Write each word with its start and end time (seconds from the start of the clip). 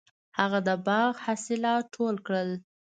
هغه 0.39 0.59
د 0.67 0.69
باغ 0.87 1.13
حاصلات 1.25 1.83
ټول 1.95 2.15
کړل. 2.27 2.49